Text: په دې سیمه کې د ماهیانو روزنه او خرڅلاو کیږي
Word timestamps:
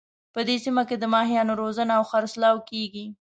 په 0.33 0.39
دې 0.47 0.55
سیمه 0.65 0.83
کې 0.89 0.95
د 0.99 1.05
ماهیانو 1.13 1.53
روزنه 1.61 1.93
او 1.99 2.03
خرڅلاو 2.11 2.65
کیږي 2.69 3.05